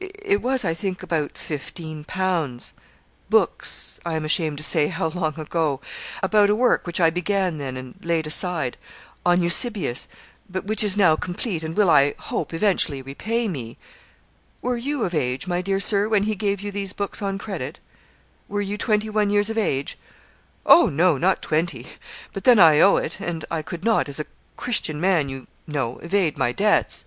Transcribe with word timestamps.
It 0.00 0.42
was, 0.42 0.64
I 0.64 0.74
think, 0.74 1.04
about 1.04 1.38
fifteen 1.38 2.02
pounds 2.02 2.74
books 3.30 4.00
I 4.04 4.14
am 4.14 4.24
ashamed 4.24 4.56
to 4.58 4.64
say 4.64 4.88
how 4.88 5.06
long 5.10 5.38
ago; 5.38 5.80
about 6.20 6.50
a 6.50 6.56
work 6.56 6.84
which 6.84 6.98
I 6.98 7.10
began 7.10 7.58
then, 7.58 7.76
and 7.76 7.94
laid 8.02 8.26
aside 8.26 8.76
on 9.24 9.40
Eusebius; 9.40 10.08
but 10.50 10.64
which 10.64 10.82
is 10.82 10.96
now 10.96 11.14
complete, 11.14 11.62
and 11.62 11.76
will, 11.76 11.88
I 11.90 12.16
hope, 12.18 12.52
eventually 12.52 13.02
repay 13.02 13.46
me.' 13.46 13.78
'Were 14.62 14.76
you 14.76 15.04
of 15.04 15.14
age, 15.14 15.46
my 15.46 15.62
dear 15.62 15.78
Sir, 15.78 16.08
when 16.08 16.24
he 16.24 16.34
gave 16.34 16.60
you 16.60 16.72
these 16.72 16.92
books 16.92 17.22
on 17.22 17.38
credit? 17.38 17.78
Were 18.48 18.60
you 18.60 18.76
twenty 18.76 19.08
one 19.10 19.30
years 19.30 19.48
of 19.48 19.56
age?' 19.56 19.96
'Oh! 20.66 20.88
no; 20.88 21.18
not 21.18 21.40
twenty; 21.40 21.86
but 22.32 22.42
then 22.42 22.58
I 22.58 22.80
owe 22.80 22.96
it, 22.96 23.20
and 23.20 23.44
I 23.48 23.62
could 23.62 23.84
not, 23.84 24.08
as 24.08 24.18
s 24.18 24.26
a 24.26 24.56
Christian 24.60 25.00
man, 25.00 25.28
you 25.28 25.46
know, 25.68 25.98
evade 25.98 26.36
my 26.36 26.50
debts.' 26.50 27.04